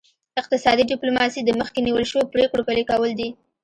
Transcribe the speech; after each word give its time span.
اقتصادي 0.41 0.83
ډیپلوماسي 0.91 1.39
د 1.43 1.49
مخکې 1.59 1.79
نیول 1.87 2.05
شوو 2.11 2.29
پریکړو 2.33 2.65
پلي 2.67 2.83
کول 2.91 3.11
دي 3.19 3.29